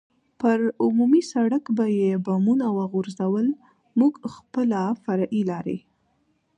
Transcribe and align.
پر 0.41 0.59
عمومي 0.83 1.21
سړک 1.31 1.63
به 1.77 1.85
یې 1.99 2.11
بمونه 2.25 2.65
وغورځول، 2.77 3.47
موږ 3.99 4.13
خپله 4.33 4.79
فرعي 5.03 5.41
لارې. 5.51 5.77